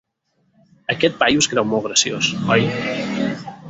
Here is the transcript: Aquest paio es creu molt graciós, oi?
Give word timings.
Aquest 0.93 1.21
paio 1.21 1.45
es 1.45 1.51
creu 1.53 1.69
molt 1.75 1.87
graciós, 1.91 2.35
oi? 2.57 2.69